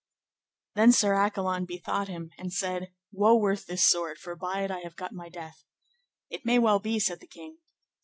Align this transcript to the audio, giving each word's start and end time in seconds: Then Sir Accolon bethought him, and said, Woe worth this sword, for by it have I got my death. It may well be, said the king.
Then 0.73 0.91
Sir 0.93 1.13
Accolon 1.13 1.65
bethought 1.65 2.07
him, 2.07 2.31
and 2.35 2.51
said, 2.51 2.91
Woe 3.11 3.35
worth 3.35 3.67
this 3.67 3.87
sword, 3.87 4.17
for 4.17 4.35
by 4.35 4.63
it 4.63 4.71
have 4.71 4.81
I 4.93 4.95
got 4.95 5.13
my 5.13 5.29
death. 5.29 5.63
It 6.31 6.43
may 6.43 6.57
well 6.57 6.79
be, 6.79 6.97
said 6.99 7.19
the 7.19 7.27
king. 7.27 7.59